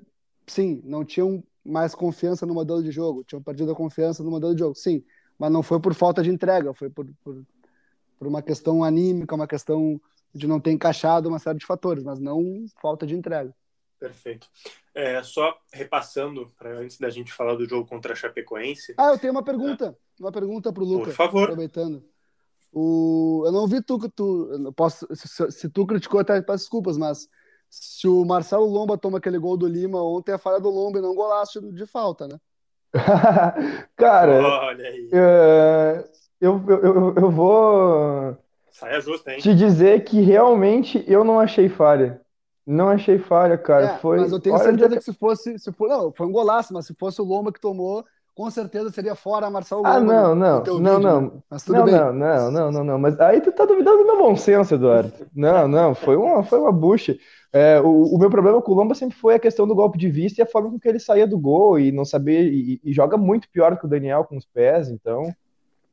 [0.47, 4.53] sim, não tinham mais confiança no modelo de jogo, tinham perdido a confiança no modelo
[4.53, 5.03] de jogo, sim,
[5.37, 7.43] mas não foi por falta de entrega, foi por, por,
[8.19, 9.99] por uma questão anímica, uma questão
[10.33, 13.53] de não ter encaixado uma série de fatores, mas não falta de entrega.
[14.05, 14.47] Perfeito.
[14.93, 18.93] É, só repassando, para antes da gente falar do jogo contra a Chapecoense.
[18.97, 19.97] Ah, eu tenho uma pergunta.
[19.97, 20.21] É.
[20.21, 21.07] Uma pergunta para o Lucas.
[21.07, 21.43] Por favor.
[21.45, 22.03] Aproveitando.
[22.71, 23.43] O...
[23.45, 24.71] Eu não vi tu que tu.
[24.75, 25.07] Posso...
[25.15, 27.27] Se, se, tu criticou, até peço desculpas, mas
[27.67, 31.01] se o Marcelo Lomba toma aquele gol do Lima ontem, é falha do Lomba e
[31.01, 32.39] não golaço de falta, né?
[33.97, 35.09] Cara, Olha aí.
[35.11, 38.37] É, eu, eu, eu, eu vou
[38.69, 39.39] Saia justa, hein?
[39.39, 42.21] te dizer que realmente eu não achei falha.
[42.65, 43.85] Não achei falha, cara.
[43.85, 44.19] É, foi.
[44.19, 44.97] Mas eu tenho certeza de...
[44.97, 47.59] que se fosse, se for, não, foi um golaço, mas se fosse o Lomba que
[47.59, 50.13] tomou, com certeza seria fora Marcelo ah, Lomba.
[50.13, 51.21] Ah, não, não, não, vídeo, não.
[51.21, 51.31] Né?
[51.49, 51.93] Mas tudo não, bem.
[51.93, 52.99] não, não, não, não, não.
[52.99, 55.13] Mas aí tu tá duvidando do meu bom senso, Eduardo.
[55.33, 57.17] Não, não, foi uma, foi uma bucha.
[57.53, 60.09] É, o, o, meu problema com o Lomba sempre foi a questão do golpe de
[60.09, 62.51] vista e a forma com que ele saía do gol e não saber.
[62.51, 65.33] E, e joga muito pior que o Daniel com os pés, então.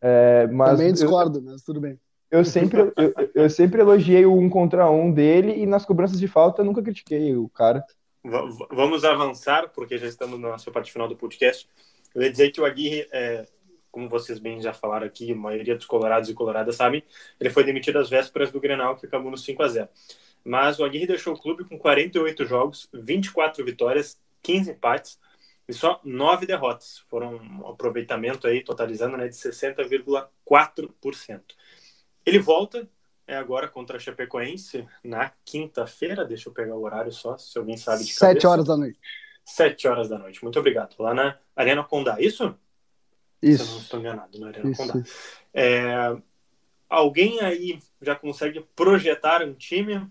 [0.00, 1.96] É, mas Também discordo, eu, mas tudo bem.
[2.32, 6.26] Eu sempre, eu, eu, sempre elogiei o um contra um dele e nas cobranças de
[6.26, 7.84] falta eu nunca critiquei o cara.
[8.24, 11.68] Vamos avançar, porque já estamos na nossa parte final do podcast.
[12.14, 13.46] Eu ia dizer que o Aguirre, é,
[13.90, 17.04] como vocês bem já falaram aqui, a maioria dos colorados e coloradas sabem,
[17.38, 19.88] ele foi demitido às vésperas do Grenal, que acabou no 5 a 0
[20.44, 25.16] mas o Aguirre deixou o clube com 48 jogos, 24 vitórias, 15 empates
[25.68, 27.04] e só 9 derrotas.
[27.08, 31.40] Foram um aproveitamento aí, totalizando, né, de 60,4%.
[32.24, 32.88] Ele volta
[33.26, 36.24] é agora contra a Chapecoense na quinta-feira.
[36.24, 38.26] Deixa eu pegar o horário só, se alguém sabe de cabeça.
[38.26, 38.98] Sete horas da noite.
[39.44, 40.42] Sete horas da noite.
[40.42, 40.94] Muito obrigado.
[40.98, 42.54] Lá na Arena Condá, isso?
[43.40, 43.64] Isso.
[43.64, 44.80] Se eu não estou enganado, na Arena isso.
[44.80, 45.02] Condá.
[45.54, 46.16] É,
[46.88, 50.10] alguém aí já consegue projetar um time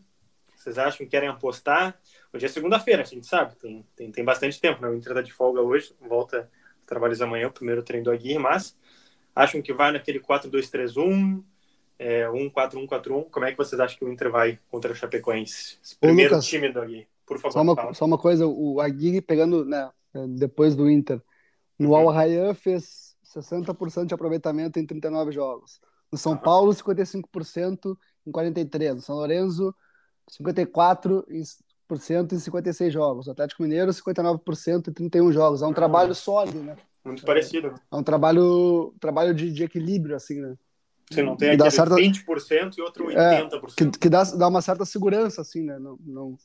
[0.62, 2.00] vocês acham que querem apostar?
[2.32, 4.88] Hoje é segunda-feira, a gente sabe, tem, tem, tem bastante tempo, né?
[4.88, 6.48] O Inter tá de folga hoje, volta
[6.86, 8.78] trabalhos amanhã, o primeiro treino do Aguirre, mas
[9.36, 11.44] acham que vai naquele 4-2-3-1,
[12.02, 13.30] é, 1-4-1-4-1?
[13.30, 15.78] Como é que vocês acham que o Inter vai contra o Chapecoense?
[15.84, 17.54] Esse primeiro Lucas, time do Aguirre, por favor.
[17.54, 19.88] Só uma, só uma coisa, o Aguirre pegando, né,
[20.30, 21.22] depois do Inter,
[21.78, 21.98] no uhum.
[21.98, 25.80] Al Rayyan fez 60% de aproveitamento em 39 jogos.
[26.12, 26.40] No São uhum.
[26.40, 28.96] Paulo, 55% em 43.
[28.96, 29.74] No São Lourenço,
[30.30, 31.24] 54%
[32.34, 33.28] em 56 jogos.
[33.28, 35.62] O Atlético Mineiro, 59% em 31 jogos.
[35.62, 36.76] É um trabalho sólido, né?
[37.06, 37.76] Muito parecido.
[37.92, 40.56] É um trabalho, trabalho de, de equilíbrio, assim, né?
[41.12, 41.96] Você não tem aquele dá certa...
[41.96, 43.16] 20% e outro 80%.
[43.18, 45.78] É, que, que dá, dá uma certa segurança, assim, né?
[45.80, 46.38] Não, não...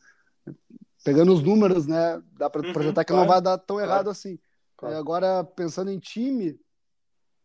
[1.05, 2.21] Pegando os números, né?
[2.33, 4.39] Dá para uhum, projetar que claro, não vai dar tão claro, errado assim.
[4.77, 4.97] Claro.
[4.97, 6.59] Agora, pensando em time.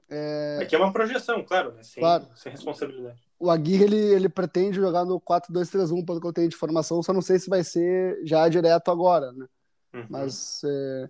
[0.10, 0.60] É...
[0.62, 1.84] Aqui é uma projeção, claro, né?
[1.84, 2.26] Sem, claro.
[2.36, 6.56] sem responsabilidade o Aguirre ele, ele pretende jogar no 4-2-3-1, pelo que eu tenho de
[6.56, 9.48] informação, só não sei se vai ser já direto agora, né?
[9.96, 10.06] Uhum.
[10.08, 11.10] Mas é,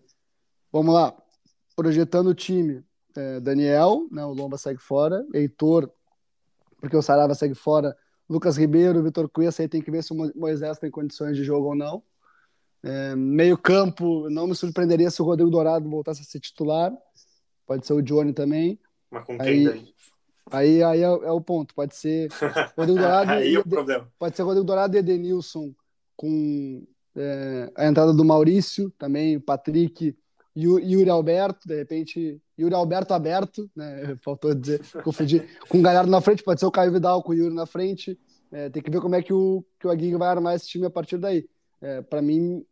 [0.72, 1.14] vamos lá,
[1.76, 2.86] projetando o time,
[3.18, 5.92] é, Daniel, né, o Lomba segue fora, Heitor,
[6.82, 7.96] porque o Sarava segue fora,
[8.28, 11.68] Lucas Ribeiro, Vitor Cunha, aí tem que ver se o Moisés tem condições de jogo
[11.68, 12.04] ou não.
[12.84, 16.92] É, meio campo, não me surpreenderia se o Rodrigo Dourado voltasse a ser titular,
[17.68, 18.80] pode ser o Johnny também.
[19.10, 19.94] Mas com quem aí, daí?
[20.52, 21.76] Aí, aí é, é, o ponto.
[21.76, 22.30] Pode ser
[22.76, 23.32] Rodrigo Dourado.
[23.32, 24.12] aí é o problema.
[24.18, 25.74] Pode ser Rodrigo Dourado e Edenilson
[26.16, 30.18] com é, a entrada do Maurício, também Patrick e
[30.56, 34.18] Yuri Alberto, de repente, Yuri Alberto aberto, né?
[34.24, 35.42] Faltou dizer, confundi.
[35.70, 38.20] com o Galhardo na frente, pode ser o Caio Vidal com o Yuri na frente.
[38.52, 40.86] É, tem que ver como é que o, que o Aguirre vai armar esse time
[40.86, 41.48] a partir daí.
[41.82, 42.66] É, Para mim,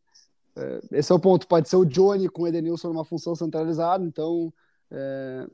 [0.55, 1.47] é, esse é o ponto.
[1.47, 4.53] Pode ser o Johnny com o Edenilson numa função centralizada, então
[4.91, 5.47] é,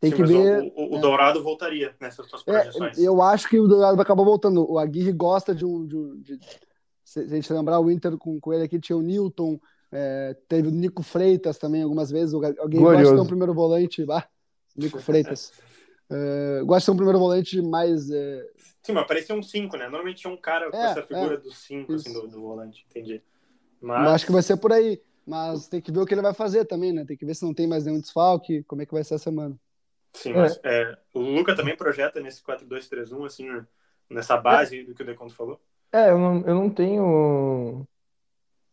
[0.00, 0.72] tem Sim, que ver.
[0.76, 2.98] O, o, o Dourado voltaria nessas suas é, projeções.
[2.98, 4.68] É, eu acho que o Dourado vai acabar voltando.
[4.70, 5.86] O Aguirre gosta de um.
[5.86, 6.40] De, de,
[7.04, 9.58] se a gente lembrar, o Inter com, com ele aqui tinha o Newton,
[9.90, 12.34] é, teve o Nico Freitas também algumas vezes.
[12.34, 12.82] Alguém Glorioso.
[12.82, 14.06] gosta de ter um primeiro volante.
[14.10, 14.28] Ah,
[14.76, 15.52] Nico Freitas.
[16.10, 18.10] é, gosta de ter um primeiro volante mais.
[18.10, 18.46] É...
[18.82, 19.84] Sim, mas parecia um 5, né?
[19.84, 22.86] Normalmente tinha um cara com é, essa figura é, do 5, assim, do, do, volante,
[22.88, 23.22] entendi.
[23.80, 24.06] Mas...
[24.06, 25.00] Eu acho que vai ser por aí.
[25.26, 27.04] mas tem que ver o que ele vai fazer também, né?
[27.04, 29.18] Tem que ver se não tem mais nenhum desfalque, como é que vai ser a
[29.18, 29.58] semana.
[30.12, 33.46] Sim, mas é, o Luca também projeta nesse 4-2-3-1, assim,
[34.10, 35.60] nessa base do que o Deconto falou?
[35.92, 37.86] É, eu não, eu não tenho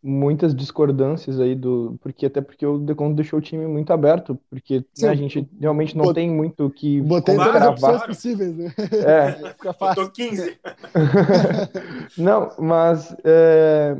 [0.05, 1.97] muitas discordâncias aí do.
[1.99, 5.97] Porque até porque o Deconto deixou o time muito aberto, porque né, a gente realmente
[5.97, 6.13] não Bot...
[6.13, 7.01] tem muito que.
[7.01, 8.73] Botei todas as opções possíveis, né?
[9.05, 9.31] É.
[9.53, 10.03] Fica fácil.
[10.03, 10.59] Botou 15.
[12.17, 13.97] não, mas é,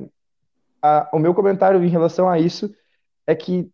[0.80, 2.72] a, o meu comentário em relação a isso
[3.26, 3.68] é que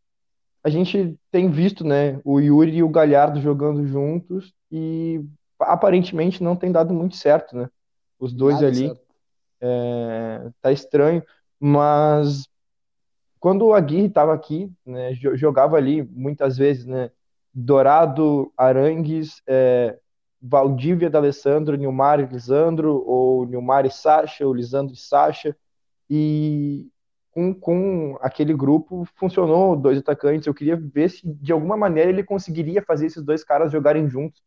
[0.63, 5.19] a gente tem visto, né, o Yuri e o Galhardo jogando juntos e
[5.59, 7.67] aparentemente não tem dado muito certo, né?
[8.17, 8.93] Os dois Nada ali.
[9.59, 11.21] É, tá estranho.
[11.63, 12.49] Mas
[13.39, 17.11] quando o Aguirre estava aqui, né, jogava ali muitas vezes, né,
[17.53, 19.97] Dourado, Arangues, é,
[20.41, 25.55] Valdívia D'Alessandro, Nilmar e Lisandro, ou Nilmar e Sacha, ou Lisandro e Sacha,
[26.09, 26.89] e
[27.31, 30.47] com, com aquele grupo funcionou dois atacantes.
[30.47, 34.41] Eu queria ver se de alguma maneira ele conseguiria fazer esses dois caras jogarem juntos,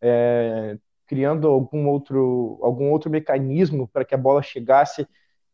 [0.00, 5.06] é, criando algum outro, algum outro mecanismo para que a bola chegasse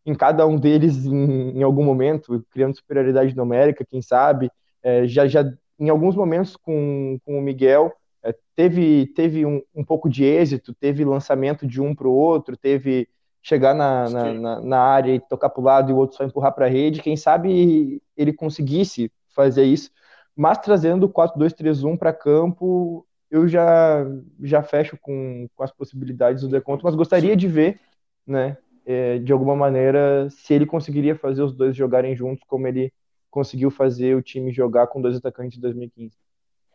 [0.06, 4.50] em cada um deles em, em algum momento, criando superioridade numérica, quem sabe.
[4.82, 5.44] É, já, já
[5.78, 7.92] em alguns momentos com, com o Miguel,
[8.22, 12.56] é, teve, teve um, um pouco de êxito, teve lançamento de um para o outro,
[12.56, 13.08] teve
[13.42, 16.24] chegar na, na, na, na, área e tocar para o lado e o outro só
[16.24, 17.02] empurrar para a rede.
[17.02, 19.90] Quem sabe ele conseguisse fazer isso,
[20.36, 24.04] mas trazendo o 4-2-3-1 para campo, eu já,
[24.40, 27.80] já fecho com, com as possibilidades do deconto, mas gostaria de ver
[28.26, 32.92] né, é, de alguma maneira, se ele conseguiria fazer os dois jogarem juntos, como ele
[33.28, 36.16] conseguiu fazer o time jogar com dois atacantes em 2015.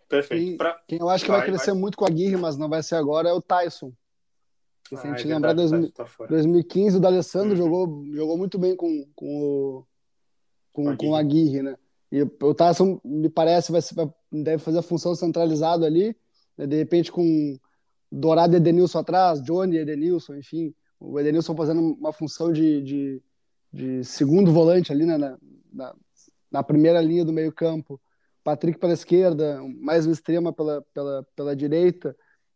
[0.10, 0.44] Perfeito.
[0.44, 0.80] Quem, pra...
[0.86, 1.80] quem eu acho que vai, vai crescer vai.
[1.80, 3.94] muito com a Aguirre, mas não vai ser agora, é o Tyson.
[4.90, 5.94] Se ah, a gente é lembrar, verdade,
[6.28, 7.56] 2015, o D'Alessandro uhum.
[7.56, 9.86] jogou, jogou muito bem com, com, o,
[10.74, 11.78] com, com, a Aguirre, né?
[12.12, 16.14] E o Tyson, me parece, vai, vai, deve fazer a função centralizada ali,
[16.58, 16.68] né?
[16.68, 17.58] de repente com
[18.12, 23.22] Dourado e Edenilson atrás, Johnny e Edenilson, enfim o Edenilson fazendo uma função de, de,
[23.74, 25.38] de segundo volante ali né, na,
[25.74, 25.96] na,
[26.52, 28.00] na, primeira linha do meio campo,
[28.44, 32.16] Patrick pela esquerda, mais uma extrema pela, pela, pela direita,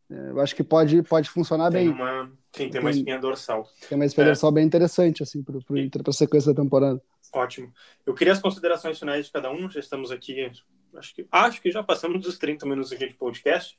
[0.10, 1.96] é, eu acho que pode, pode funcionar tem bem.
[1.96, 3.68] Uma, sim, tem uma espinha dorsal.
[3.90, 4.30] Tem uma espinha é.
[4.30, 7.02] dorsal bem interessante assim, para a sequência da temporada.
[7.34, 7.74] Ótimo.
[8.06, 10.52] Eu queria as considerações finais de cada um, já estamos aqui,
[10.94, 13.76] acho que, acho que já passamos dos 30 minutos aqui de podcast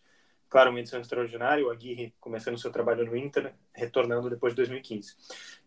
[0.48, 5.14] claro, uma edição extraordinária, o Aguirre começando seu trabalho no Inter, retornando depois de 2015.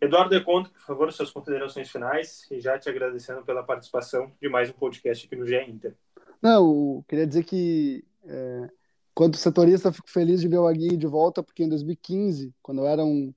[0.01, 4.49] Eduardo De Conto, por favor, suas considerações finais e já te agradecendo pela participação de
[4.49, 5.95] mais um podcast aqui no GE Inter.
[6.41, 8.69] Não, queria dizer que é,
[9.13, 12.87] quanto setorista fico feliz de ver o Aguirre de volta, porque em 2015, quando eu
[12.87, 13.33] era um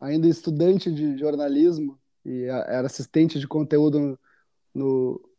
[0.00, 4.18] ainda estudante de jornalismo e era assistente de conteúdo no,
[4.74, 5.30] no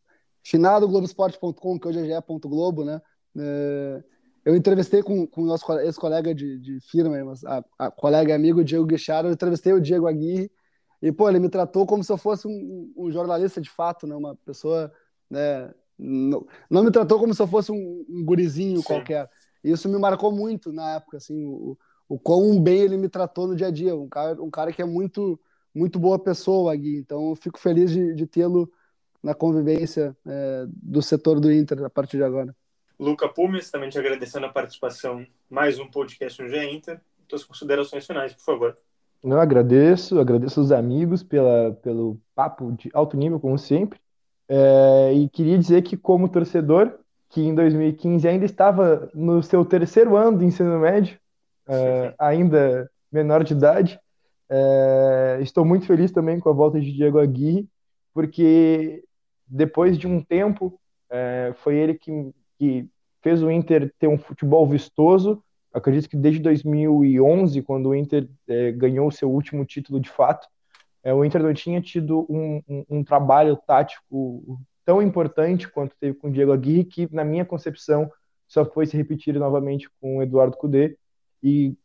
[0.43, 3.01] finado Globoesporte.com, que hoje é ge.globo, né?
[3.38, 4.04] É,
[4.45, 8.63] eu entrevistei com, com o nosso ex-colega de, de firma, a, a colega e amigo
[8.63, 10.51] Diego Guicharo, eu entrevistei o Diego Aguirre,
[11.01, 14.15] e, pô, ele me tratou como se eu fosse um, um jornalista de fato, né?
[14.15, 14.91] Uma pessoa,
[15.29, 15.71] né?
[15.97, 18.84] Não, não me tratou como se eu fosse um, um gurizinho Sim.
[18.84, 19.29] qualquer.
[19.63, 21.77] E isso me marcou muito na época, assim, o,
[22.08, 23.95] o quão bem ele me tratou no dia a dia.
[23.95, 25.39] Um cara, um cara que é muito,
[25.73, 26.97] muito boa pessoa, Agui.
[26.97, 28.71] Então, eu fico feliz de, de tê-lo
[29.21, 32.55] na convivência é, do setor do Inter a partir de agora.
[32.99, 37.01] Luca Pumes, também te agradecendo a participação mais um podcast no GE Inter.
[37.29, 38.75] Suas considerações finais, por favor.
[39.23, 43.99] Eu agradeço, agradeço os amigos pela, pelo papo de alto nível, como sempre.
[44.47, 50.15] É, e queria dizer que, como torcedor, que em 2015 ainda estava no seu terceiro
[50.15, 51.19] ano de ensino médio,
[51.67, 53.99] é, ainda menor de idade,
[54.49, 57.67] é, estou muito feliz também com a volta de Diego Aguirre,
[58.13, 59.03] porque
[59.47, 60.79] depois de um tempo,
[61.10, 62.88] é, foi ele que que
[63.22, 65.44] fez o Inter ter um futebol vistoso.
[65.74, 70.48] Acredito que desde 2011, quando o Inter é, ganhou o seu último título de fato,
[71.04, 76.18] é, o Inter não tinha tido um, um, um, trabalho tático tão importante quanto teve
[76.18, 78.12] com o Diego Aguirre, que, na minha concepção,
[78.48, 80.97] só foi se repetir novamente com o Eduardo Cudê.
[81.43, 81.76] E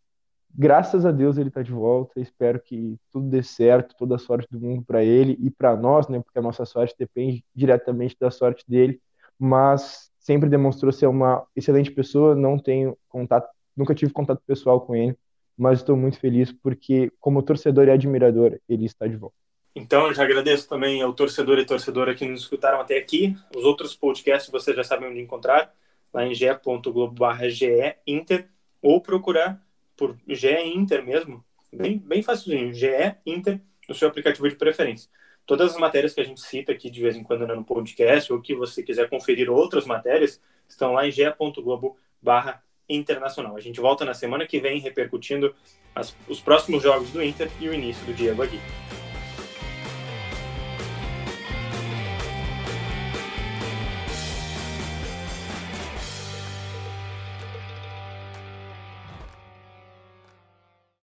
[0.54, 2.20] graças a Deus ele está de volta.
[2.20, 6.08] Espero que tudo dê certo, toda a sorte do mundo para ele e para nós,
[6.08, 6.20] né?
[6.20, 9.00] Porque a nossa sorte depende diretamente da sorte dele.
[9.38, 14.94] Mas sempre demonstrou ser uma excelente pessoa, não tenho contato, nunca tive contato pessoal com
[14.94, 15.16] ele,
[15.58, 19.34] mas estou muito feliz porque, como torcedor e admirador, ele está de volta.
[19.74, 23.36] Então, já agradeço também ao torcedor e torcedora que nos escutaram até aqui.
[23.56, 25.74] Os outros podcasts vocês já sabem onde encontrar,
[26.14, 28.48] lá em ge.globo.ge Inter,
[28.80, 29.60] ou procurar
[29.96, 35.10] por GE Inter mesmo, bem, bem facilzinho, GE Inter, no seu aplicativo de preferência.
[35.46, 38.40] Todas as matérias que a gente cita aqui de vez em quando no podcast, ou
[38.40, 43.56] que você quiser conferir outras matérias, estão lá em ge.globo barra internacional.
[43.56, 45.54] A gente volta na semana que vem repercutindo
[45.94, 49.09] as, os próximos jogos do Inter e o início do Diego Aguirre.